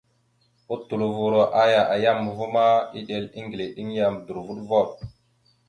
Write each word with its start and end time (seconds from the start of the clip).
Otlovo 0.75 1.27
aya 1.63 1.81
a 1.93 1.95
yam 2.03 2.21
va 2.37 2.45
ma, 2.53 2.65
eɗel 2.97 3.25
eŋgleɗeŋ 3.39 3.87
yam 3.97 4.15
dorvoɗvoɗ. 4.25 4.89